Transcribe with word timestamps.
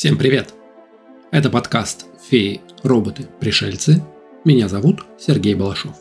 Всем 0.00 0.16
привет! 0.16 0.54
Это 1.30 1.50
подкаст 1.50 2.06
«Феи, 2.30 2.62
роботы, 2.82 3.26
пришельцы». 3.38 4.02
Меня 4.46 4.66
зовут 4.66 5.04
Сергей 5.18 5.54
Балашов. 5.54 5.94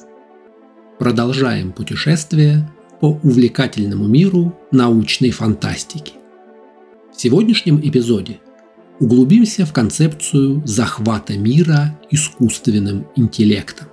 Продолжаем 0.98 1.74
путешествие 1.74 2.72
по 3.02 3.20
увлекательному 3.22 4.08
миру 4.08 4.58
научной 4.72 5.32
фантастики. 5.32 6.14
В 7.14 7.20
сегодняшнем 7.20 7.82
эпизоде 7.82 8.40
углубимся 9.02 9.66
в 9.66 9.74
концепцию 9.74 10.66
захвата 10.66 11.38
мира 11.38 12.00
искусственным 12.10 13.06
интеллектом. 13.18 13.90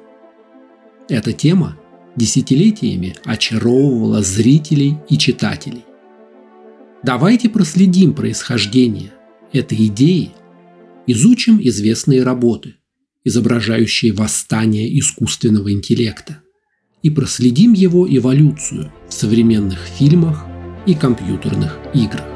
Эта 1.09 1.33
тема 1.33 1.77
десятилетиями 2.15 3.17
очаровывала 3.25 4.23
зрителей 4.23 4.99
и 5.09 5.19
читателей. 5.19 5.85
Давайте 7.03 7.49
проследим 7.49 8.15
происхождение 8.15 9.11
этой 9.53 9.87
идеи 9.87 10.33
изучим 11.07 11.61
известные 11.63 12.23
работы, 12.23 12.75
изображающие 13.25 14.13
восстание 14.13 14.99
искусственного 14.99 15.73
интеллекта, 15.73 16.43
и 17.03 17.11
проследим 17.11 17.73
его 17.73 18.07
эволюцию 18.09 18.93
в 19.09 19.15
современных 19.15 19.79
фильмах 19.81 20.45
и 20.87 20.95
компьютерных 20.95 21.79
играх. 21.95 22.36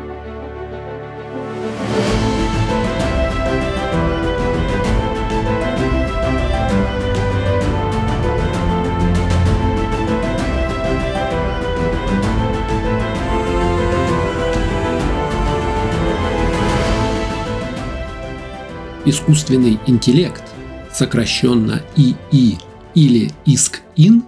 Искусственный 19.04 19.78
интеллект, 19.86 20.44
сокращенно 20.92 21.82
ИИ 21.96 22.58
или 22.94 23.30
ИСК-ИН, 23.46 24.24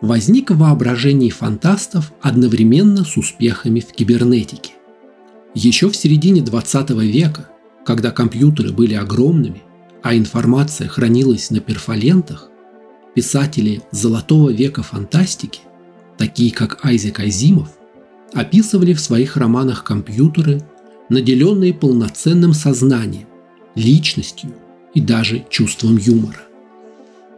возник 0.00 0.50
в 0.50 0.58
воображении 0.58 1.30
фантастов 1.30 2.12
одновременно 2.20 3.04
с 3.04 3.16
успехами 3.16 3.80
в 3.80 3.92
кибернетике. 3.92 4.72
Еще 5.54 5.88
в 5.88 5.96
середине 5.96 6.42
20 6.42 6.90
века, 6.90 7.48
когда 7.84 8.10
компьютеры 8.10 8.72
были 8.72 8.94
огромными, 8.94 9.62
а 10.02 10.16
информация 10.16 10.88
хранилась 10.88 11.50
на 11.50 11.60
перфолентах, 11.60 12.48
писатели 13.14 13.82
золотого 13.90 14.50
века 14.50 14.82
фантастики, 14.82 15.60
такие 16.18 16.50
как 16.52 16.84
Айзек 16.84 17.20
Азимов, 17.20 17.68
описывали 18.32 18.94
в 18.94 19.00
своих 19.00 19.36
романах 19.36 19.84
компьютеры, 19.84 20.62
наделенные 21.08 21.74
полноценным 21.74 22.54
сознанием, 22.54 23.28
личностью 23.74 24.52
и 24.94 25.00
даже 25.00 25.44
чувством 25.48 25.96
юмора. 25.96 26.42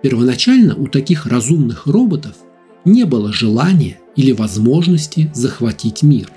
Первоначально 0.02 0.74
у 0.76 0.86
таких 0.86 1.26
разумных 1.26 1.86
роботов 1.86 2.36
не 2.84 3.04
было 3.04 3.32
желания 3.32 3.98
или 4.16 4.32
возможности 4.32 5.30
захватить 5.34 6.02
мир. 6.02 6.30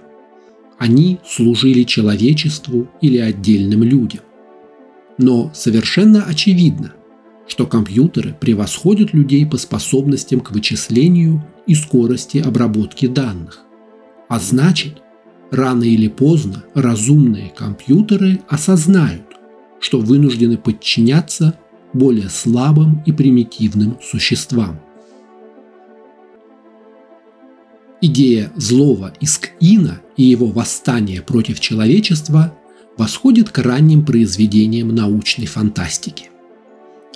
Они 0.78 1.20
служили 1.28 1.84
человечеству 1.84 2.90
или 3.02 3.18
отдельным 3.18 3.84
людям. 3.84 4.22
Но 5.18 5.52
совершенно 5.54 6.24
очевидно, 6.24 6.94
что 7.48 7.66
компьютеры 7.66 8.36
превосходят 8.40 9.14
людей 9.14 9.46
по 9.46 9.58
способностям 9.58 10.40
к 10.40 10.52
вычислению 10.52 11.44
и 11.66 11.76
скорости 11.76 12.38
обработки 12.38 13.08
данных. 13.08 13.64
А 14.30 14.40
значит, 14.40 15.02
рано 15.50 15.84
или 15.84 16.08
поздно 16.08 16.64
разумные 16.74 17.50
компьютеры 17.50 18.42
осознают, 18.48 19.27
что 19.80 20.00
вынуждены 20.00 20.58
подчиняться 20.58 21.58
более 21.94 22.30
слабым 22.30 23.02
и 23.06 23.12
примитивным 23.12 23.98
существам. 24.02 24.80
Идея 28.02 28.52
злого 28.56 29.14
Искина 29.20 30.02
и 30.18 30.24
его 30.24 30.48
восстания 30.48 31.22
против 31.22 31.60
человечества 31.60 32.54
восходит 32.98 33.50
к 33.50 33.58
ранним 33.60 34.06
произведениям 34.06 34.94
научной 34.94 35.48
фантастики. 35.48 36.30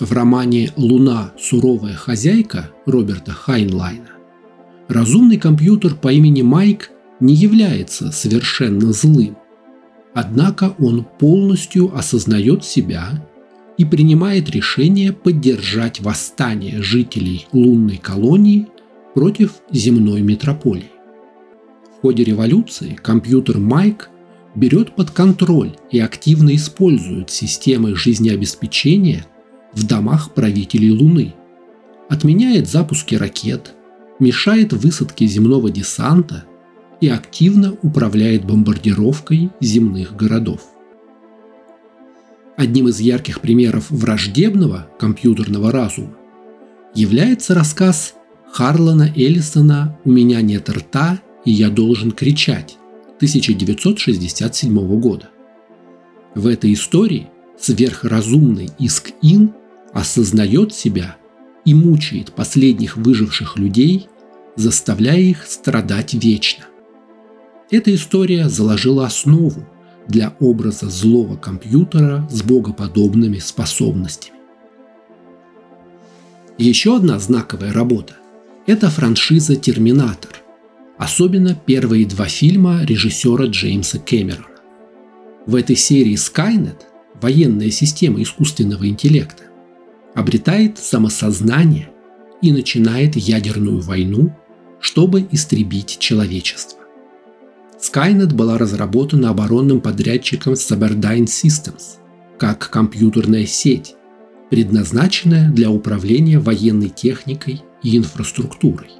В 0.00 0.10
романе 0.12 0.72
«Луна. 0.76 1.32
Суровая 1.38 1.94
хозяйка» 1.94 2.70
Роберта 2.86 3.32
Хайнлайна 3.32 4.12
разумный 4.92 5.38
компьютер 5.38 5.94
по 5.94 6.12
имени 6.12 6.42
Майк 6.42 6.90
не 7.20 7.34
является 7.34 8.12
совершенно 8.12 8.92
злым, 8.92 9.36
Однако 10.14 10.74
он 10.78 11.04
полностью 11.18 11.96
осознает 11.96 12.64
себя 12.64 13.26
и 13.78 13.84
принимает 13.84 14.50
решение 14.50 15.12
поддержать 15.12 16.00
восстание 16.00 16.82
жителей 16.82 17.46
лунной 17.52 17.96
колонии 17.96 18.68
против 19.14 19.54
земной 19.70 20.20
метрополии. 20.20 20.90
В 21.96 22.02
ходе 22.02 22.24
революции 22.24 22.98
компьютер 23.00 23.58
Майк 23.58 24.10
берет 24.54 24.94
под 24.94 25.10
контроль 25.10 25.76
и 25.90 25.98
активно 25.98 26.54
использует 26.54 27.30
системы 27.30 27.94
жизнеобеспечения 27.96 29.26
в 29.72 29.86
домах 29.86 30.34
правителей 30.34 30.90
Луны, 30.90 31.34
отменяет 32.10 32.68
запуски 32.68 33.14
ракет, 33.14 33.72
мешает 34.18 34.74
высадке 34.74 35.26
земного 35.26 35.70
десанта– 35.70 36.44
и 37.02 37.08
активно 37.08 37.76
управляет 37.82 38.44
бомбардировкой 38.44 39.50
земных 39.60 40.14
городов. 40.14 40.60
Одним 42.56 42.86
из 42.86 43.00
ярких 43.00 43.40
примеров 43.40 43.90
враждебного 43.90 44.88
компьютерного 45.00 45.72
разума 45.72 46.14
является 46.94 47.54
рассказ 47.54 48.14
Харлана 48.52 49.12
Эллисона 49.16 49.98
«У 50.04 50.12
меня 50.12 50.42
нет 50.42 50.70
рта, 50.70 51.20
и 51.44 51.50
я 51.50 51.70
должен 51.70 52.12
кричать» 52.12 52.76
1967 53.16 55.00
года. 55.00 55.28
В 56.36 56.46
этой 56.46 56.72
истории 56.72 57.30
сверхразумный 57.58 58.68
Иск-Ин 58.78 59.54
осознает 59.92 60.72
себя 60.72 61.16
и 61.64 61.74
мучает 61.74 62.32
последних 62.32 62.96
выживших 62.96 63.58
людей, 63.58 64.06
заставляя 64.54 65.18
их 65.18 65.46
страдать 65.46 66.14
вечно. 66.14 66.66
Эта 67.72 67.94
история 67.94 68.50
заложила 68.50 69.06
основу 69.06 69.66
для 70.06 70.36
образа 70.40 70.90
злого 70.90 71.36
компьютера 71.36 72.28
с 72.30 72.42
богоподобными 72.42 73.38
способностями. 73.38 74.36
Еще 76.58 76.94
одна 76.94 77.18
знаковая 77.18 77.72
работа– 77.72 78.16
это 78.66 78.90
франшиза 78.90 79.56
«Терминатор», 79.56 80.42
особенно 80.98 81.54
первые 81.54 82.04
два 82.04 82.26
фильма 82.26 82.84
режиссера 82.84 83.46
Джеймса 83.46 83.98
Кэмерона. 83.98 84.60
В 85.46 85.54
этой 85.54 85.74
серии 85.74 86.14
Skynet, 86.14 86.82
военная 87.22 87.70
система 87.70 88.20
искусственного 88.20 88.86
интеллекта, 88.86 89.44
обретает 90.14 90.76
самосознание 90.76 91.88
и 92.42 92.52
начинает 92.52 93.16
ядерную 93.16 93.80
войну, 93.80 94.36
чтобы 94.78 95.26
истребить 95.30 95.96
человечество. 95.98 96.81
Skynet 97.82 98.32
была 98.32 98.58
разработана 98.58 99.30
оборонным 99.30 99.80
подрядчиком 99.80 100.52
Cyberdyne 100.52 101.24
Systems 101.24 101.96
как 102.38 102.70
компьютерная 102.70 103.44
сеть, 103.44 103.96
предназначенная 104.50 105.50
для 105.50 105.68
управления 105.68 106.38
военной 106.38 106.90
техникой 106.90 107.62
и 107.82 107.96
инфраструктурой. 107.96 108.90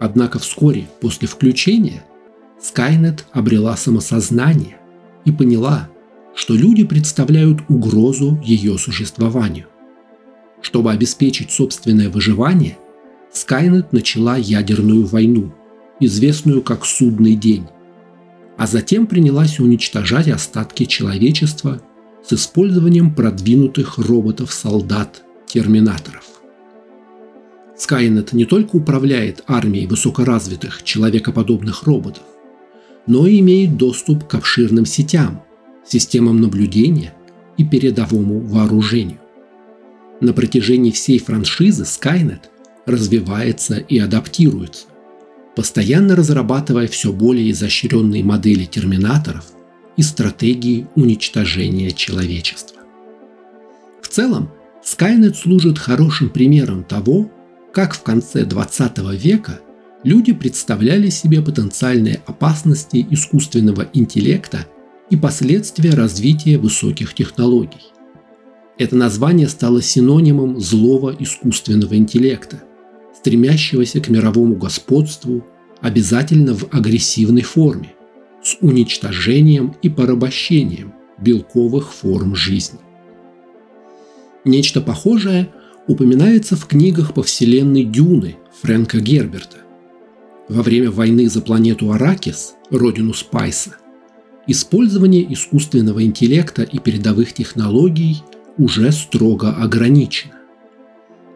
Однако 0.00 0.38
вскоре 0.38 0.86
после 1.00 1.28
включения 1.28 2.04
Skynet 2.60 3.22
обрела 3.32 3.74
самосознание 3.76 4.76
и 5.24 5.32
поняла, 5.32 5.88
что 6.34 6.54
люди 6.54 6.84
представляют 6.84 7.62
угрозу 7.68 8.38
ее 8.44 8.76
существованию. 8.76 9.66
Чтобы 10.60 10.92
обеспечить 10.92 11.50
собственное 11.50 12.10
выживание, 12.10 12.76
Skynet 13.32 13.88
начала 13.92 14.36
ядерную 14.36 15.06
войну, 15.06 15.54
известную 16.00 16.60
как 16.60 16.84
«Судный 16.84 17.34
день», 17.34 17.66
а 18.56 18.66
затем 18.66 19.06
принялась 19.06 19.60
уничтожать 19.60 20.28
остатки 20.28 20.84
человечества 20.84 21.82
с 22.24 22.32
использованием 22.32 23.14
продвинутых 23.14 23.98
роботов-солдат-терминаторов. 23.98 26.24
Skynet 27.76 28.28
не 28.32 28.44
только 28.44 28.76
управляет 28.76 29.42
армией 29.46 29.86
высокоразвитых 29.86 30.82
человекоподобных 30.84 31.82
роботов, 31.82 32.22
но 33.06 33.26
и 33.26 33.40
имеет 33.40 33.76
доступ 33.76 34.26
к 34.26 34.34
обширным 34.34 34.86
сетям, 34.86 35.42
системам 35.86 36.40
наблюдения 36.40 37.12
и 37.56 37.64
передовому 37.64 38.40
вооружению. 38.40 39.18
На 40.20 40.32
протяжении 40.32 40.92
всей 40.92 41.18
франшизы 41.18 41.82
Skynet 41.82 42.42
развивается 42.86 43.76
и 43.76 43.98
адаптируется 43.98 44.86
постоянно 45.56 46.16
разрабатывая 46.16 46.88
все 46.88 47.12
более 47.12 47.50
изощренные 47.50 48.24
модели 48.24 48.64
терминаторов, 48.64 49.54
и 49.96 50.02
стратегии 50.02 50.86
уничтожения 50.96 51.90
человечества. 51.92 52.82
В 54.02 54.08
целом, 54.08 54.50
Skynet 54.84 55.34
служит 55.34 55.78
хорошим 55.78 56.30
примером 56.30 56.84
того, 56.84 57.30
как 57.72 57.94
в 57.94 58.02
конце 58.02 58.44
20 58.44 58.98
века 59.14 59.60
люди 60.02 60.32
представляли 60.32 61.08
себе 61.08 61.42
потенциальные 61.42 62.22
опасности 62.26 63.06
искусственного 63.10 63.88
интеллекта 63.92 64.66
и 65.10 65.16
последствия 65.16 65.90
развития 65.90 66.58
высоких 66.58 67.14
технологий. 67.14 67.92
Это 68.76 68.96
название 68.96 69.48
стало 69.48 69.80
синонимом 69.80 70.60
злого 70.60 71.14
искусственного 71.18 71.96
интеллекта, 71.96 72.62
стремящегося 73.16 74.00
к 74.00 74.08
мировому 74.08 74.56
господству 74.56 75.44
обязательно 75.80 76.54
в 76.54 76.68
агрессивной 76.72 77.42
форме, 77.42 77.94
с 78.42 78.56
уничтожением 78.60 79.74
и 79.82 79.88
порабощением 79.88 80.94
белковых 81.18 81.92
форм 81.92 82.34
жизни. 82.34 82.80
Нечто 84.44 84.80
похожее 84.80 85.50
упоминается 85.86 86.56
в 86.56 86.66
книгах 86.66 87.14
по 87.14 87.22
вселенной 87.22 87.84
Дюны 87.84 88.36
Фрэнка 88.60 89.00
Герберта. 89.00 89.58
Во 90.48 90.62
время 90.62 90.90
войны 90.90 91.28
за 91.28 91.40
планету 91.40 91.92
Аракис, 91.92 92.54
родину 92.70 93.14
Спайса, 93.14 93.76
использование 94.46 95.32
искусственного 95.32 96.04
интеллекта 96.04 96.62
и 96.62 96.78
передовых 96.78 97.32
технологий 97.32 98.22
уже 98.58 98.92
строго 98.92 99.54
ограничено. 99.54 100.33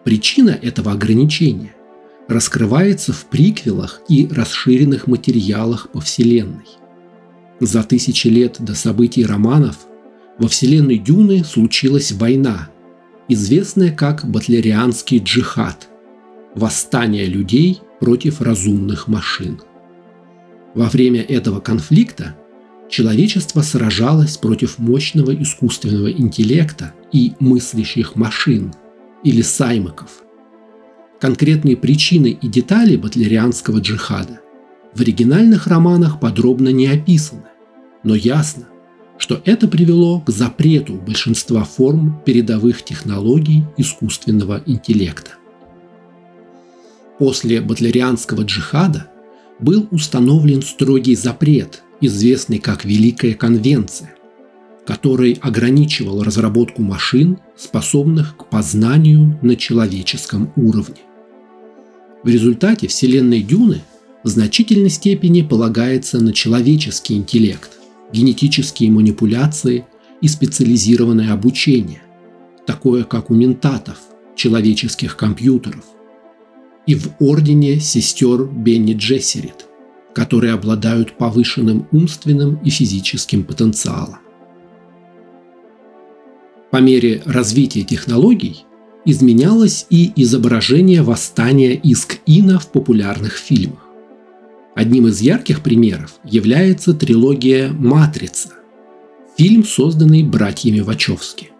Причина 0.08 0.58
этого 0.62 0.92
ограничения 0.92 1.74
раскрывается 2.28 3.12
в 3.12 3.26
приквелах 3.26 4.00
и 4.08 4.26
расширенных 4.26 5.06
материалах 5.06 5.90
по 5.90 6.00
Вселенной. 6.00 6.64
За 7.60 7.82
тысячи 7.82 8.28
лет 8.28 8.56
до 8.58 8.74
событий 8.74 9.26
романов 9.26 9.76
во 10.38 10.48
Вселенной 10.48 10.96
Дюны 10.96 11.44
случилась 11.44 12.12
война, 12.12 12.70
известная 13.28 13.90
как 13.90 14.26
Батлерианский 14.26 15.18
джихад– 15.18 15.88
восстание 16.54 17.26
людей 17.26 17.82
против 18.00 18.40
разумных 18.40 19.08
машин. 19.08 19.60
Во 20.74 20.88
время 20.88 21.20
этого 21.20 21.60
конфликта 21.60 22.34
человечество 22.88 23.60
сражалось 23.60 24.38
против 24.38 24.78
мощного 24.78 25.34
искусственного 25.34 26.10
интеллекта 26.10 26.94
и 27.12 27.34
мыслящих 27.40 28.16
машин, 28.16 28.72
или 29.24 29.42
саймаков. 29.42 30.22
Конкретные 31.20 31.76
причины 31.76 32.28
и 32.28 32.48
детали 32.48 32.96
батлерианского 32.96 33.78
джихада 33.78 34.40
в 34.94 35.00
оригинальных 35.00 35.66
романах 35.66 36.20
подробно 36.20 36.68
не 36.70 36.86
описаны, 36.86 37.42
но 38.04 38.14
ясно, 38.14 38.68
что 39.18 39.40
это 39.44 39.68
привело 39.68 40.20
к 40.20 40.30
запрету 40.30 40.94
большинства 40.94 41.64
форм 41.64 42.22
передовых 42.24 42.84
технологий 42.84 43.64
искусственного 43.76 44.62
интеллекта. 44.64 45.32
После 47.18 47.60
батлерианского 47.60 48.42
джихада 48.42 49.08
был 49.58 49.88
установлен 49.90 50.62
строгий 50.62 51.16
запрет, 51.16 51.82
известный 52.00 52.58
как 52.58 52.84
Великая 52.84 53.34
конвенция, 53.34 54.14
который 54.88 55.34
ограничивал 55.42 56.22
разработку 56.22 56.80
машин, 56.80 57.36
способных 57.58 58.38
к 58.38 58.48
познанию 58.48 59.38
на 59.42 59.54
человеческом 59.54 60.50
уровне. 60.56 61.02
В 62.24 62.28
результате 62.30 62.88
вселенной 62.88 63.42
Дюны 63.42 63.82
в 64.24 64.28
значительной 64.28 64.88
степени 64.88 65.42
полагается 65.42 66.24
на 66.24 66.32
человеческий 66.32 67.16
интеллект, 67.16 67.70
генетические 68.14 68.90
манипуляции 68.90 69.84
и 70.22 70.26
специализированное 70.26 71.34
обучение, 71.34 72.00
такое 72.66 73.04
как 73.04 73.30
у 73.30 73.34
ментатов, 73.34 73.98
человеческих 74.36 75.18
компьютеров, 75.18 75.84
и 76.86 76.94
в 76.94 77.10
ордене 77.18 77.78
сестер 77.78 78.46
Бенни 78.46 78.94
Джессерит, 78.94 79.66
которые 80.14 80.54
обладают 80.54 81.18
повышенным 81.18 81.86
умственным 81.92 82.54
и 82.64 82.70
физическим 82.70 83.44
потенциалом. 83.44 84.20
По 86.70 86.78
мере 86.78 87.22
развития 87.24 87.82
технологий 87.82 88.64
изменялось 89.06 89.86
и 89.88 90.12
изображение 90.16 91.02
восстания 91.02 91.74
Иск-Ина 91.74 92.58
в 92.58 92.70
популярных 92.70 93.36
фильмах. 93.36 93.86
Одним 94.74 95.06
из 95.06 95.20
ярких 95.20 95.62
примеров 95.62 96.20
является 96.24 96.92
трилогия 96.92 97.72
«Матрица», 97.72 98.50
фильм, 99.36 99.64
созданный 99.64 100.22
братьями 100.22 100.80
Вачовски. 100.80 101.50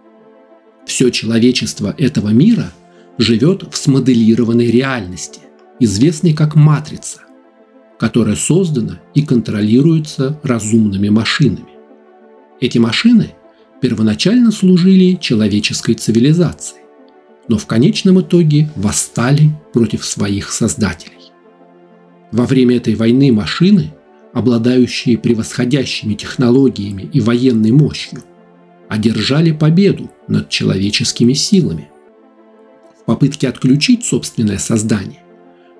Все 0.87 1.11
человечество 1.11 1.95
этого 1.97 2.29
мира 2.29 2.71
живет 3.17 3.65
в 3.73 3.77
смоделированной 3.77 4.71
реальности, 4.71 5.41
известной 5.81 6.35
как 6.35 6.55
«Матрица», 6.55 7.23
которая 7.99 8.37
создана 8.37 9.01
и 9.15 9.23
контролируется 9.23 10.39
разумными 10.43 11.09
машинами. 11.09 11.73
Эти 12.61 12.79
машины 12.79 13.33
первоначально 13.81 14.51
служили 14.51 15.19
человеческой 15.21 15.95
цивилизации, 15.95 16.79
но 17.49 17.59
в 17.59 17.67
конечном 17.67 18.21
итоге 18.21 18.71
восстали 18.77 19.51
против 19.73 20.05
своих 20.05 20.51
создателей. 20.51 21.33
Во 22.33 22.45
время 22.45 22.77
этой 22.77 22.95
войны 22.95 23.33
машины, 23.33 23.95
обладающие 24.33 25.17
превосходящими 25.17 26.15
технологиями 26.15 27.09
и 27.13 27.21
военной 27.21 27.73
мощью, 27.73 28.23
одержали 28.89 29.53
победу 29.53 30.11
над 30.29 30.49
человеческими 30.49 31.33
силами. 31.33 31.89
В 33.01 33.05
попытке 33.05 33.49
отключить 33.49 34.05
собственное 34.05 34.59
создание 34.59 35.23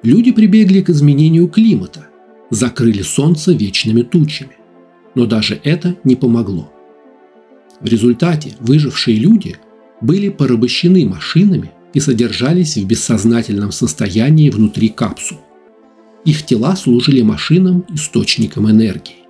люди 0.03 0.33
прибегли 0.33 0.81
к 0.81 0.91
изменению 0.91 1.49
климата, 1.49 2.09
закрыли 2.51 3.03
Солнце 3.03 3.53
вечными 3.53 4.03
тучами. 4.03 4.53
Но 5.15 5.27
даже 5.27 5.61
это 5.65 5.97
не 6.05 6.17
помогло. 6.17 6.73
В 7.81 7.87
результате 7.87 8.55
выжившие 8.61 9.19
люди 9.19 9.57
были 10.01 10.29
порабощены 10.29 11.07
машинами 11.07 11.71
и 11.95 12.01
содержались 12.01 12.77
в 12.77 12.87
бессознательном 12.87 13.73
состоянии 13.73 14.51
внутри 14.51 14.89
капсул. 14.89 15.39
Их 16.25 16.45
тела 16.45 16.77
служили 16.77 17.23
машинам 17.23 17.85
источником 17.93 18.71
энергии. 18.71 19.25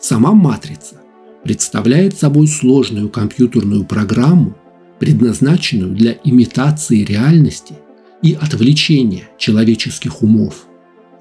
Сама 0.00 0.32
матрица 0.32 1.00
представляет 1.44 2.18
собой 2.18 2.48
сложную 2.48 3.08
компьютерную 3.08 3.84
программу, 3.84 4.56
предназначенную 4.98 5.92
для 5.94 6.16
имитации 6.24 7.04
реальности 7.04 7.74
и 8.22 8.32
отвлечения 8.32 9.28
человеческих 9.38 10.22
умов, 10.22 10.66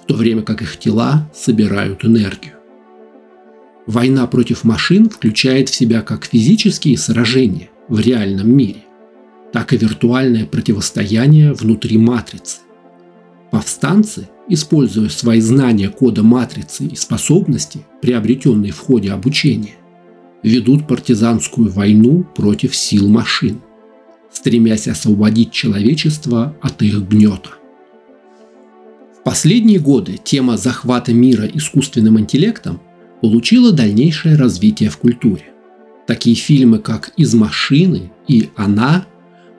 в 0.01 0.05
то 0.05 0.15
время 0.15 0.41
как 0.41 0.61
их 0.61 0.77
тела 0.79 1.29
собирают 1.35 2.05
энергию. 2.05 2.53
Война 3.85 4.27
против 4.27 4.63
машин 4.63 5.09
включает 5.09 5.69
в 5.69 5.75
себя 5.75 6.01
как 6.01 6.25
физические 6.25 6.97
сражения 6.97 7.69
в 7.89 7.99
реальном 7.99 8.49
мире, 8.55 8.83
так 9.51 9.73
и 9.73 9.77
виртуальное 9.77 10.45
противостояние 10.45 11.53
внутри 11.53 11.97
матрицы. 11.97 12.59
Повстанцы 13.51 14.29
используя 14.47 15.09
свои 15.09 15.39
знания 15.39 15.89
кода 15.89 16.23
матрицы 16.23 16.85
и 16.85 16.95
способности, 16.95 17.85
приобретенные 18.01 18.71
в 18.71 18.79
ходе 18.79 19.11
обучения, 19.11 19.75
ведут 20.41 20.87
партизанскую 20.87 21.71
войну 21.71 22.25
против 22.35 22.75
сил 22.75 23.07
машин, 23.07 23.61
стремясь 24.31 24.87
освободить 24.87 25.51
человечество 25.51 26.55
от 26.61 26.81
их 26.81 27.07
гнета. 27.07 27.51
В 29.17 29.23
последние 29.23 29.79
годы 29.79 30.19
тема 30.21 30.57
захвата 30.57 31.13
мира 31.13 31.45
искусственным 31.45 32.19
интеллектом 32.19 32.81
получила 33.23 33.71
дальнейшее 33.71 34.35
развитие 34.35 34.89
в 34.89 34.97
культуре. 34.97 35.45
Такие 36.05 36.35
фильмы, 36.35 36.79
как 36.79 37.13
«Из 37.15 37.33
машины» 37.33 38.11
и 38.27 38.49
«Она» 38.57 39.05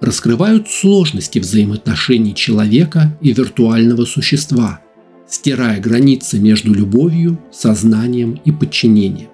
раскрывают 0.02 0.68
сложности 0.68 1.38
взаимоотношений 1.38 2.34
человека 2.34 3.16
и 3.22 3.32
виртуального 3.32 4.04
существа, 4.04 4.82
стирая 5.26 5.80
границы 5.80 6.38
между 6.38 6.74
любовью, 6.74 7.40
сознанием 7.50 8.38
и 8.44 8.52
подчинением. 8.52 9.30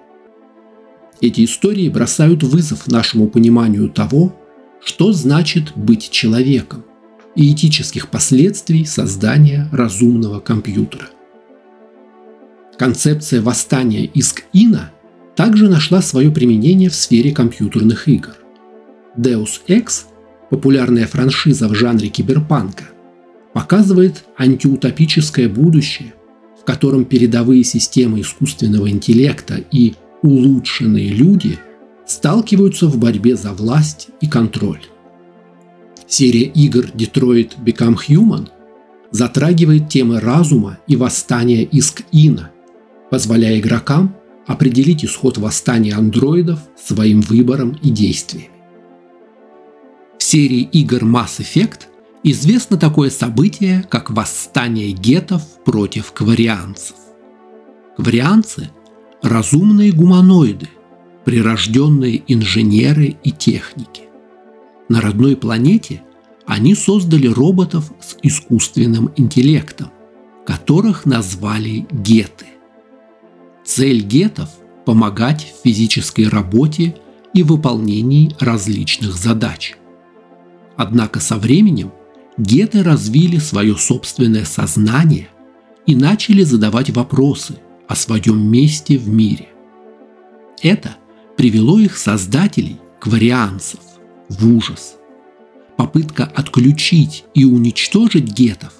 Эти 1.19 1.43
истории 1.43 1.89
бросают 1.89 2.41
вызов 2.41 2.87
нашему 2.87 3.27
пониманию 3.27 3.89
того, 3.89 4.33
что 4.81 5.11
значит 5.11 5.73
быть 5.75 6.09
человеком 6.09 6.85
и 7.35 7.51
этических 7.51 8.07
последствий 8.07 8.85
создания 8.85 9.67
разумного 9.73 10.39
компьютера. 10.39 11.09
Концепция 12.77 13.41
восстания 13.41 14.05
Иск-Ина 14.05 14.91
также 15.35 15.69
нашла 15.69 16.01
свое 16.01 16.31
применение 16.31 16.89
в 16.89 16.95
сфере 16.95 17.31
компьютерных 17.31 18.07
игр. 18.07 18.35
Deus 19.17 19.61
Ex 19.67 20.05
популярная 20.51 21.07
франшиза 21.07 21.69
в 21.69 21.73
жанре 21.73 22.09
киберпанка, 22.09 22.83
показывает 23.53 24.25
антиутопическое 24.37 25.47
будущее, 25.47 26.13
в 26.59 26.65
котором 26.65 27.05
передовые 27.05 27.63
системы 27.63 28.19
искусственного 28.19 28.89
интеллекта 28.89 29.63
и 29.71 29.93
улучшенные 30.21 31.07
люди 31.07 31.57
сталкиваются 32.05 32.87
в 32.87 32.97
борьбе 32.97 33.37
за 33.37 33.53
власть 33.53 34.09
и 34.19 34.27
контроль. 34.27 34.81
Серия 36.05 36.43
игр 36.43 36.87
Detroit 36.93 37.51
Become 37.63 37.97
Human 38.09 38.49
затрагивает 39.11 39.87
темы 39.87 40.19
разума 40.19 40.79
и 40.85 40.97
восстания 40.97 41.63
Иск-Ина, 41.63 42.50
позволяя 43.11 43.59
игрокам 43.59 44.15
определить 44.47 45.05
исход 45.05 45.37
восстания 45.37 45.93
андроидов 45.93 46.59
своим 46.83 47.21
выбором 47.21 47.77
и 47.83 47.91
действиями. 47.91 48.49
В 50.17 50.23
серии 50.23 50.61
игр 50.61 51.03
Mass 51.03 51.39
Effect 51.39 51.81
известно 52.23 52.77
такое 52.77 53.09
событие, 53.09 53.85
как 53.89 54.09
восстание 54.09 54.91
гетов 54.91 55.43
против 55.65 56.13
кварианцев. 56.13 56.95
Кварианцы– 57.97 58.69
разумные 59.21 59.91
гуманоиды, 59.91 60.69
прирожденные 61.25 62.23
инженеры 62.27 63.17
и 63.23 63.31
техники. 63.31 64.03
На 64.87 65.01
родной 65.01 65.35
планете 65.35 66.01
они 66.45 66.75
создали 66.75 67.27
роботов 67.27 67.91
с 67.99 68.15
искусственным 68.23 69.11
интеллектом, 69.17 69.89
которых 70.45 71.05
назвали 71.05 71.85
геты. 71.91 72.45
Цель 73.63 74.01
гетов– 74.01 74.49
помогать 74.85 75.53
в 75.53 75.63
физической 75.63 76.27
работе 76.27 76.95
и 77.33 77.43
выполнении 77.43 78.35
различных 78.39 79.15
задач. 79.15 79.77
Однако 80.75 81.19
со 81.19 81.37
временем 81.37 81.91
геты 82.37 82.83
развили 82.83 83.37
свое 83.37 83.77
собственное 83.77 84.45
сознание 84.45 85.29
и 85.85 85.95
начали 85.95 86.43
задавать 86.43 86.89
вопросы 86.89 87.57
о 87.87 87.95
своем 87.95 88.41
месте 88.51 88.97
в 88.97 89.07
мире. 89.07 89.49
Это 90.61 90.95
привело 91.37 91.79
их 91.79 91.97
создателей, 91.97 92.77
кварианцев, 92.99 93.79
в 94.29 94.55
ужас. 94.55 94.95
Попытка 95.77 96.25
отключить 96.25 97.25
и 97.33 97.45
уничтожить 97.45 98.25
гетов 98.25 98.73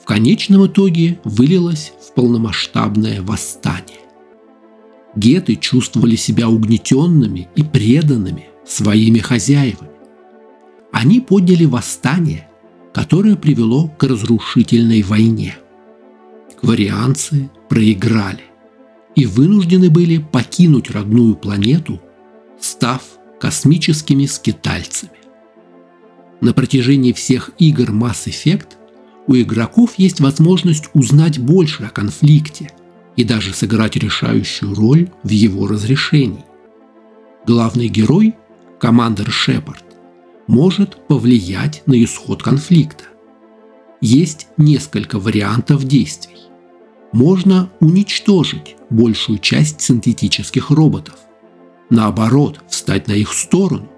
в 0.00 0.04
конечном 0.04 0.66
итоге 0.66 1.20
вылилась 1.24 1.92
в 2.00 2.14
полномасштабное 2.14 3.22
восстание. 3.22 4.01
Геты 5.14 5.56
чувствовали 5.56 6.16
себя 6.16 6.48
угнетенными 6.48 7.48
и 7.54 7.62
преданными 7.62 8.46
своими 8.66 9.18
хозяевами. 9.18 9.90
Они 10.90 11.20
подняли 11.20 11.64
восстание, 11.64 12.48
которое 12.94 13.36
привело 13.36 13.88
к 13.88 14.04
разрушительной 14.04 15.02
войне. 15.02 15.56
Кварианцы 16.60 17.50
проиграли 17.68 18.42
и 19.14 19.26
вынуждены 19.26 19.90
были 19.90 20.18
покинуть 20.18 20.90
родную 20.90 21.34
планету, 21.34 22.00
став 22.60 23.02
космическими 23.40 24.26
скитальцами. 24.26 25.12
На 26.40 26.54
протяжении 26.54 27.12
всех 27.12 27.50
игр 27.58 27.90
Mass 27.90 28.26
Effect 28.26 28.68
у 29.26 29.36
игроков 29.36 29.94
есть 29.96 30.20
возможность 30.20 30.88
узнать 30.94 31.38
больше 31.38 31.84
о 31.84 31.90
конфликте 31.90 32.70
и 33.16 33.24
даже 33.24 33.52
сыграть 33.52 33.96
решающую 33.96 34.74
роль 34.74 35.10
в 35.22 35.28
его 35.28 35.66
разрешении. 35.66 36.44
Главный 37.46 37.88
герой, 37.88 38.34
командир 38.78 39.30
Шепард, 39.30 39.84
может 40.46 41.06
повлиять 41.08 41.82
на 41.86 42.02
исход 42.02 42.42
конфликта. 42.42 43.04
Есть 44.00 44.48
несколько 44.56 45.18
вариантов 45.18 45.84
действий. 45.84 46.38
Можно 47.12 47.70
уничтожить 47.80 48.76
большую 48.90 49.38
часть 49.38 49.80
синтетических 49.80 50.70
роботов, 50.70 51.16
наоборот, 51.90 52.60
встать 52.68 53.06
на 53.06 53.12
их 53.12 53.32
сторону 53.32 53.88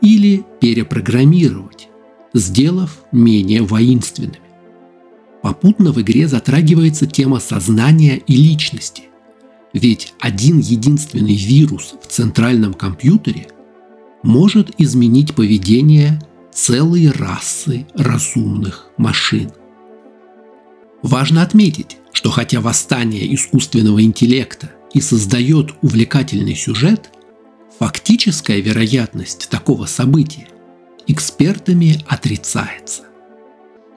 или 0.00 0.44
перепрограммировать, 0.60 1.88
сделав 2.34 2.98
менее 3.12 3.62
воинственными. 3.62 4.49
Попутно 5.42 5.92
в 5.92 6.00
игре 6.00 6.28
затрагивается 6.28 7.06
тема 7.06 7.40
сознания 7.40 8.16
и 8.16 8.36
личности, 8.36 9.04
ведь 9.72 10.14
один 10.20 10.58
единственный 10.58 11.36
вирус 11.36 11.94
в 12.02 12.06
центральном 12.06 12.74
компьютере– 12.74 13.48
может 14.22 14.72
изменить 14.78 15.34
поведение 15.34 16.20
целой 16.52 17.10
расы 17.10 17.86
разумных 17.94 18.90
машин. 18.96 19.50
Важно 21.02 21.42
отметить, 21.42 21.96
что 22.12 22.30
хотя 22.30 22.60
восстание 22.60 23.32
искусственного 23.34 24.02
интеллекта 24.02 24.70
и 24.92 25.00
создает 25.00 25.74
увлекательный 25.82 26.54
сюжет, 26.54 27.10
фактическая 27.78 28.60
вероятность 28.60 29.48
такого 29.48 29.86
события 29.86 30.48
экспертами 31.06 32.04
отрицается. 32.06 33.04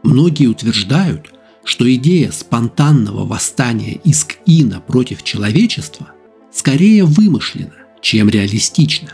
Многие 0.04 0.48
утверждают, 0.48 1.34
что 1.64 1.92
идея 1.96 2.32
спонтанного 2.32 3.26
восстания 3.26 4.00
Иск-Ина 4.04 4.82
против 4.82 5.24
человечества 5.24 6.12
скорее 6.52 7.06
вымышлена, 7.06 7.74
чем 8.02 8.30
реалистична. 8.30 9.14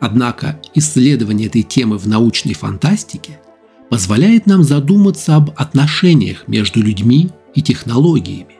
Однако 0.00 0.60
исследование 0.74 1.46
этой 1.46 1.62
темы 1.62 1.98
в 1.98 2.08
научной 2.08 2.54
фантастике 2.54 3.38
позволяет 3.88 4.46
нам 4.46 4.64
задуматься 4.64 5.36
об 5.36 5.50
отношениях 5.56 6.48
между 6.48 6.82
людьми 6.82 7.30
и 7.54 7.62
технологиями 7.62 8.56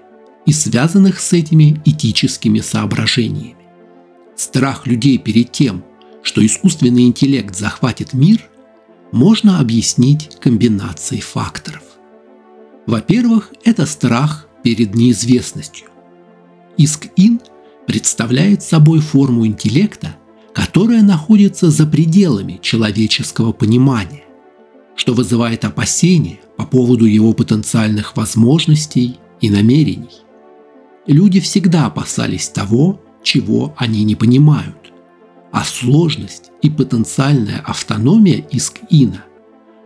и 0.46 0.52
связанных 0.52 1.20
с 1.20 1.32
этими 1.32 1.80
этическими 1.84 2.60
соображениями. 2.60 3.56
Страх 4.36 4.86
людей 4.86 5.18
перед 5.18 5.50
тем, 5.50 5.84
что 6.22 6.44
искусственный 6.44 7.06
интеллект 7.06 7.56
захватит 7.56 8.12
мир, 8.12 8.48
можно 9.12 9.60
объяснить 9.60 10.30
комбинацией 10.40 11.20
факторов. 11.20 11.82
Во-первых, 12.86 13.52
это 13.64 13.86
страх 13.86 14.48
перед 14.64 14.94
неизвестностью. 14.94 15.88
Иск-ин 16.76 17.40
представляет 17.86 18.62
собой 18.62 19.00
форму 19.00 19.46
интеллекта, 19.46 20.16
которая 20.54 21.02
находится 21.02 21.70
за 21.70 21.86
пределами 21.86 22.58
человеческого 22.62 23.52
понимания, 23.52 24.24
что 24.96 25.14
вызывает 25.14 25.64
опасения 25.64 26.40
по 26.56 26.64
поводу 26.64 27.04
его 27.04 27.32
потенциальных 27.32 28.16
возможностей 28.16 29.18
и 29.40 29.50
намерений. 29.50 30.22
Люди 31.06 31.40
всегда 31.40 31.86
опасались 31.86 32.48
того, 32.48 33.00
чего 33.22 33.74
они 33.76 34.04
не 34.04 34.14
понимают, 34.14 34.81
а 35.52 35.64
сложность 35.64 36.50
и 36.62 36.70
потенциальная 36.70 37.60
автономия 37.60 38.44
Иск-Ина 38.50 39.24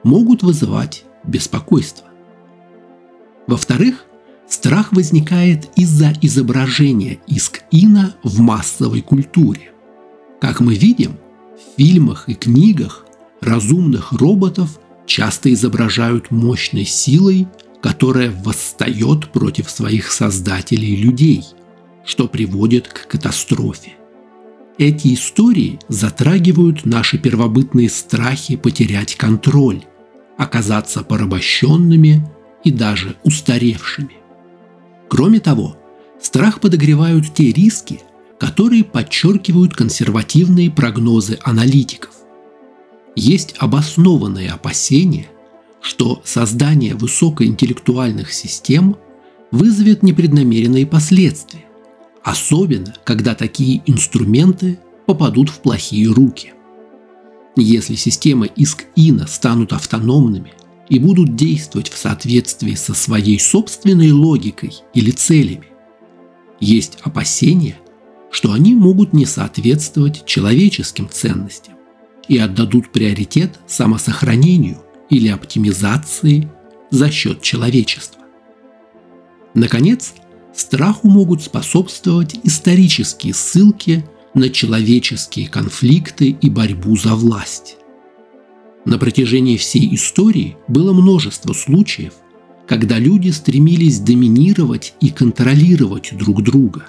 могут 0.04 0.42
вызывать 0.42 1.04
беспокойство. 1.25 2.06
Во-вторых, 3.49 4.04
страх 4.49 4.92
возникает 4.92 5.68
из-за 5.76 6.12
изображения 6.23 7.18
Иск-Ина 7.26 8.14
в 8.23 8.40
массовой 8.40 9.02
культуре. 9.02 9.73
Как 10.40 10.61
мы 10.61 10.76
видим, 10.76 11.16
в 11.56 11.76
фильмах 11.76 12.28
и 12.28 12.35
книгах 12.35 13.04
разумных 13.40 14.12
роботов 14.12 14.78
часто 15.04 15.52
изображают 15.52 16.30
мощной 16.30 16.85
силой, 16.85 17.49
которая 17.82 18.30
восстает 18.30 19.32
против 19.32 19.68
своих 19.70 20.12
создателей 20.12 20.94
людей, 20.96 21.44
что 22.04 22.28
приводит 22.28 22.87
к 22.88 23.08
катастрофе. 23.08 23.94
Эти 24.78 25.14
истории 25.14 25.78
затрагивают 25.88 26.85
наши 26.85 27.16
первобытные 27.16 27.88
страхи 27.88 28.56
потерять 28.56 29.14
контроль, 29.14 29.83
оказаться 30.37 31.02
порабощенными 31.02 32.28
и 32.62 32.71
даже 32.71 33.16
устаревшими. 33.25 34.16
Кроме 35.09 35.40
того, 35.40 35.76
страх 36.21 36.61
подогревают 36.61 37.33
те 37.33 37.52
риски, 37.52 38.00
которые 38.38 38.85
подчеркивают 38.85 39.75
консервативные 39.75 40.71
прогнозы 40.71 41.38
аналитиков. 41.42 42.11
Есть 43.14 43.54
обоснованные 43.59 44.50
опасения, 44.50 45.28
что 45.80 46.21
создание 46.25 46.95
высокоинтеллектуальных 46.95 48.30
систем 48.30 48.97
вызовет 49.50 50.02
непреднамеренные 50.02 50.85
последствия, 50.85 51.65
особенно 52.26 52.92
когда 53.04 53.37
такие 53.37 53.83
инструменты 53.87 54.80
попадут 55.06 55.49
в 55.49 55.61
плохие 55.61 56.09
руки. 56.09 56.54
Если 57.54 57.95
системы 57.95 58.50
ИСК-ИНа 58.56 59.28
станут 59.28 59.73
автономными 59.73 60.52
и 60.88 60.99
будут 60.99 61.37
действовать 61.37 61.88
в 61.88 61.97
соответствии 61.97 62.75
со 62.75 62.95
своей 62.95 63.38
собственной 63.38 64.11
логикой 64.11 64.75
или 64.92 65.12
целями, 65.12 65.68
есть 66.59 66.99
опасения, 67.02 67.78
что 68.33 68.50
они 68.50 68.75
могут 68.75 69.12
не 69.12 69.25
соответствовать 69.25 70.26
человеческим 70.26 71.09
ценностям 71.09 71.75
и 72.26 72.38
отдадут 72.38 72.90
приоритет 72.90 73.61
самосохранению 73.68 74.83
или 75.11 75.28
оптимизации 75.28 76.50
за 76.90 77.09
счет 77.09 77.40
человечества. 77.40 78.23
Наконец, 79.54 80.12
страху 80.60 81.08
могут 81.08 81.42
способствовать 81.42 82.38
исторические 82.44 83.34
ссылки 83.34 84.04
на 84.34 84.50
человеческие 84.50 85.48
конфликты 85.48 86.28
и 86.28 86.50
борьбу 86.50 86.96
за 86.96 87.14
власть. 87.14 87.76
На 88.84 88.98
протяжении 88.98 89.56
всей 89.56 89.94
истории 89.94 90.56
было 90.68 90.92
множество 90.92 91.52
случаев, 91.52 92.12
когда 92.68 92.98
люди 92.98 93.30
стремились 93.30 93.98
доминировать 94.00 94.94
и 95.00 95.10
контролировать 95.10 96.16
друг 96.16 96.42
друга. 96.42 96.86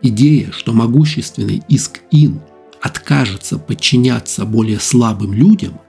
Идея, 0.00 0.52
что 0.52 0.72
могущественный 0.72 1.62
Иск-Ин 1.68 2.40
откажется 2.80 3.58
подчиняться 3.58 4.44
более 4.44 4.78
слабым 4.78 5.32
людям, 5.32 5.80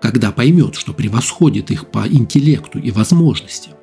когда 0.00 0.32
поймет, 0.32 0.74
что 0.74 0.92
превосходит 0.92 1.70
их 1.70 1.86
по 1.90 2.06
интеллекту 2.08 2.78
и 2.80 2.90
возможностям, 2.90 3.74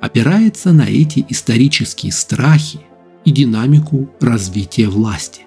опирается 0.00 0.72
на 0.72 0.82
эти 0.82 1.24
исторические 1.28 2.12
страхи 2.12 2.80
и 3.24 3.30
динамику 3.30 4.08
развития 4.20 4.88
власти. 4.88 5.42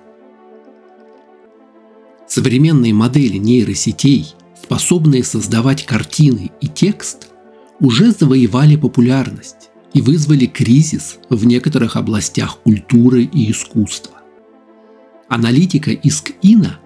Современные 2.27 2.93
модели 2.93 3.37
нейросетей, 3.37 4.33
способные 4.61 5.23
создавать 5.23 5.85
картины 5.85 6.51
и 6.61 6.67
текст, 6.67 7.27
уже 7.79 8.11
завоевали 8.11 8.75
популярность 8.75 9.71
и 9.93 10.01
вызвали 10.01 10.45
кризис 10.45 11.17
в 11.29 11.45
некоторых 11.45 11.95
областях 11.95 12.59
культуры 12.59 13.23
и 13.23 13.51
искусства. 13.51 14.21
Аналитика 15.27 15.91
ИСК-ИНа 15.91 16.79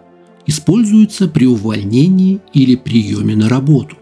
используется 0.48 1.28
при 1.28 1.46
увольнении 1.46 2.40
или 2.54 2.76
приеме 2.76 3.36
на 3.36 3.50
работу. 3.50 3.98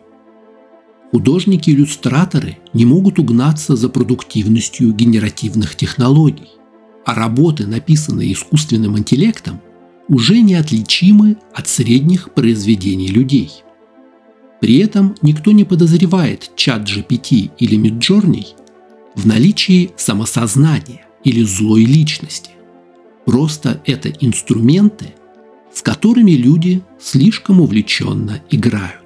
Художники-иллюстраторы 1.13 2.57
не 2.73 2.87
могут 2.87 3.19
угнаться 3.19 3.75
за 3.75 3.87
продуктивностью 3.87 4.91
генеративных 4.93 5.75
технологий, 5.75 6.49
а 7.05 7.13
работы, 7.13 7.67
написанные 7.67 8.33
искусственным 8.33 8.97
интеллектом, 8.97 9.61
уже 10.07 10.41
неотличимы 10.41 11.37
от 11.53 11.67
средних 11.67 12.33
произведений 12.33 13.09
людей. 13.09 13.51
При 14.59 14.79
этом 14.79 15.13
никто 15.21 15.51
не 15.51 15.65
подозревает 15.65 16.49
чат 16.55 16.89
GPT 16.89 17.51
или 17.59 17.77
Midjourney 17.77 18.47
в 19.13 19.27
наличии 19.27 19.91
самосознания 19.95 21.05
или 21.23 21.43
злой 21.43 21.85
личности. 21.85 22.49
Просто 23.27 23.83
это 23.85 24.09
инструменты, 24.09 25.13
с 25.71 25.83
которыми 25.83 26.31
люди 26.31 26.81
слишком 26.99 27.61
увлеченно 27.61 28.41
играют. 28.49 29.02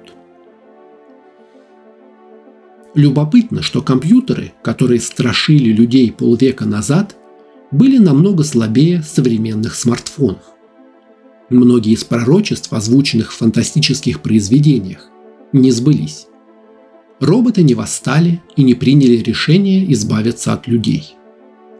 Любопытно, 2.94 3.62
что 3.62 3.82
компьютеры, 3.82 4.52
которые 4.62 5.00
страшили 5.00 5.70
людей 5.70 6.10
полвека 6.10 6.64
назад, 6.64 7.16
были 7.70 7.98
намного 7.98 8.44
слабее 8.44 9.02
современных 9.02 9.74
смартфонов. 9.74 10.42
Многие 11.50 11.92
из 11.92 12.04
пророчеств, 12.04 12.72
озвученных 12.72 13.32
в 13.32 13.36
фантастических 13.36 14.20
произведениях, 14.20 15.08
не 15.52 15.70
сбылись. 15.70 16.26
Роботы 17.20 17.62
не 17.62 17.74
восстали 17.74 18.42
и 18.56 18.62
не 18.62 18.74
приняли 18.74 19.16
решение 19.16 19.90
избавиться 19.92 20.52
от 20.52 20.66
людей. 20.66 21.14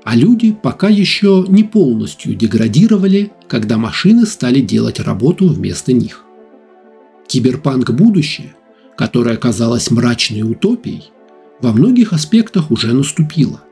А 0.05 0.17
люди 0.17 0.53
пока 0.53 0.89
еще 0.89 1.45
не 1.49 1.65
полностью 1.65 2.35
деградировали, 2.35 3.31
когда 3.47 3.77
машины 3.77 4.27
стали 4.27 4.61
делать 4.61 5.01
работу 5.01 5.49
вместо 5.49 5.93
них. 5.93 6.25
Киберпанк 7.27 7.91
будущее, 7.91 8.55
которое 8.99 9.37
казалось 9.37 9.93
мрачной 9.93 10.43
утопией, 10.43 11.13
во 11.63 11.73
многих 11.73 12.13
аспектах 12.13 12.73
уже 12.73 12.93
наступило. 12.93 13.63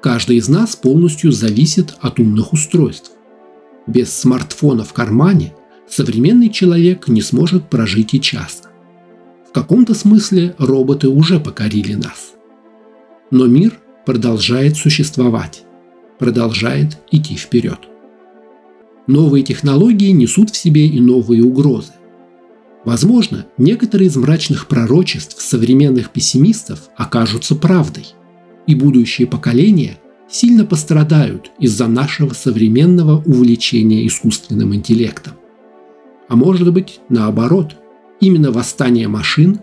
Каждый 0.00 0.36
из 0.36 0.48
нас 0.48 0.76
полностью 0.76 1.32
зависит 1.32 1.96
от 2.00 2.20
умных 2.20 2.52
устройств. 2.52 3.10
Без 3.88 4.16
смартфона 4.16 4.84
в 4.84 4.92
кармане 4.92 5.52
современный 5.88 6.48
человек 6.48 7.08
не 7.08 7.22
сможет 7.22 7.68
прожить 7.70 8.14
и 8.14 8.20
часа. 8.20 8.70
В 9.48 9.52
каком-то 9.52 9.94
смысле 9.94 10.54
роботы 10.58 11.08
уже 11.08 11.40
покорили 11.40 11.94
нас. 11.94 12.32
Но 13.32 13.46
мир 13.46 13.80
продолжает 14.06 14.76
существовать, 14.76 15.64
продолжает 16.20 16.98
идти 17.10 17.34
вперед. 17.34 17.80
Новые 19.08 19.42
технологии 19.42 20.12
несут 20.12 20.50
в 20.50 20.56
себе 20.56 20.86
и 20.86 21.00
новые 21.00 21.42
угрозы. 21.42 21.94
Возможно, 22.84 23.46
некоторые 23.58 24.08
из 24.08 24.16
мрачных 24.16 24.66
пророчеств 24.66 25.40
современных 25.40 26.10
пессимистов 26.10 26.90
окажутся 26.96 27.54
правдой, 27.54 28.06
и 28.66 28.74
будущие 28.74 29.26
поколения 29.26 29.98
сильно 30.28 30.64
пострадают 30.64 31.50
из-за 31.58 31.86
нашего 31.86 32.32
современного 32.32 33.22
увлечения 33.22 34.06
искусственным 34.06 34.74
интеллектом. 34.74 35.34
А 36.28 36.34
может 36.36 36.72
быть, 36.72 37.00
наоборот, 37.08 37.76
именно 38.20 38.50
восстание 38.50 39.08
машин 39.08 39.60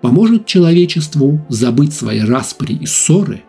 поможет 0.00 0.46
человечеству 0.46 1.44
забыть 1.48 1.94
свои 1.94 2.20
распри 2.20 2.74
и 2.74 2.86
ссоры 2.86 3.42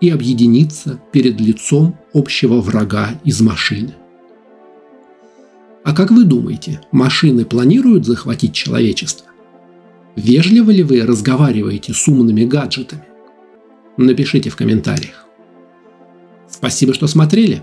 и 0.00 0.10
объединиться 0.10 1.00
перед 1.12 1.40
лицом 1.40 1.98
общего 2.12 2.60
врага 2.60 3.18
из 3.24 3.40
машины. 3.40 3.94
А 5.86 5.92
как 5.92 6.10
вы 6.10 6.24
думаете, 6.24 6.80
машины 6.90 7.44
планируют 7.44 8.06
захватить 8.06 8.52
человечество? 8.52 9.28
Вежливо 10.16 10.72
ли 10.72 10.82
вы 10.82 11.02
разговариваете 11.02 11.94
с 11.94 12.08
умными 12.08 12.44
гаджетами? 12.44 13.04
Напишите 13.96 14.50
в 14.50 14.56
комментариях. 14.56 15.26
Спасибо, 16.50 16.92
что 16.92 17.06
смотрели. 17.06 17.62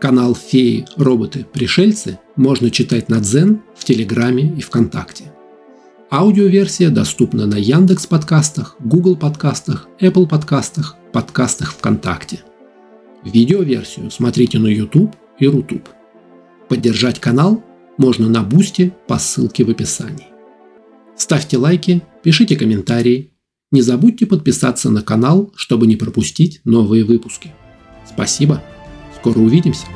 Канал 0.00 0.34
«Феи, 0.34 0.84
роботы, 0.96 1.46
пришельцы» 1.52 2.18
можно 2.34 2.72
читать 2.72 3.08
на 3.08 3.20
Дзен, 3.20 3.62
в 3.76 3.84
Телеграме 3.84 4.52
и 4.58 4.60
ВКонтакте. 4.60 5.32
Аудиоверсия 6.10 6.90
доступна 6.90 7.46
на 7.46 7.54
Яндекс 7.54 8.08
подкастах, 8.08 8.74
Google 8.80 9.14
подкастах, 9.14 9.86
Apple 10.00 10.26
подкастах, 10.26 10.96
подкастах 11.12 11.72
ВКонтакте. 11.74 12.40
Видеоверсию 13.24 14.10
смотрите 14.10 14.58
на 14.58 14.66
YouTube 14.66 15.14
и 15.38 15.46
Рутуб. 15.46 15.88
Поддержать 16.68 17.20
канал 17.20 17.62
можно 17.98 18.28
на 18.28 18.42
Бусте 18.42 18.94
по 19.06 19.18
ссылке 19.18 19.64
в 19.64 19.70
описании. 19.70 20.28
Ставьте 21.16 21.58
лайки, 21.58 22.02
пишите 22.22 22.56
комментарии. 22.56 23.32
Не 23.70 23.82
забудьте 23.82 24.26
подписаться 24.26 24.90
на 24.90 25.02
канал, 25.02 25.52
чтобы 25.56 25.86
не 25.86 25.96
пропустить 25.96 26.60
новые 26.64 27.04
выпуски. 27.04 27.52
Спасибо. 28.06 28.62
Скоро 29.16 29.38
увидимся. 29.38 29.86